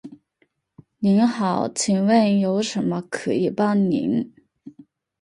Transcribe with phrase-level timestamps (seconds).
[0.97, 4.33] 您好，请问有什么可以帮您？